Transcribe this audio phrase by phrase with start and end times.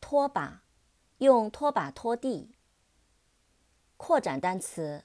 [0.00, 0.64] 拖把，
[1.18, 2.56] 用拖把拖地。
[3.96, 5.04] 扩展单词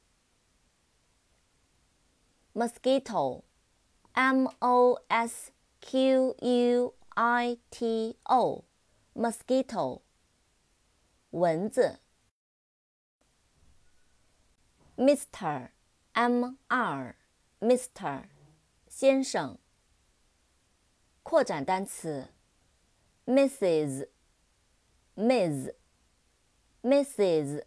[2.54, 10.02] Mosquito，M O S Q U I T O，Mosquito，
[11.30, 12.00] 蚊子。
[14.98, 15.68] Mr.
[16.14, 17.14] M R
[17.60, 18.24] Mr.
[18.88, 19.56] 先生。
[21.22, 22.26] 扩展单词
[23.24, 24.08] ，Mrs.
[25.14, 25.72] Ms.
[26.82, 27.64] Mrs.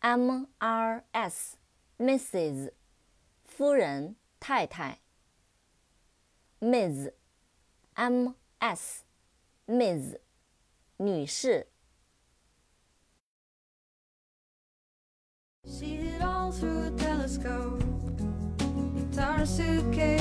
[0.00, 1.56] M R S
[1.98, 2.72] Mrs.
[3.44, 4.98] 夫人、太太。
[6.58, 7.12] Ms.
[7.92, 9.04] M S
[9.66, 10.18] Ms.
[10.96, 11.68] 女士。
[16.60, 17.82] Through a telescope.
[18.94, 20.13] Guitar suitcase.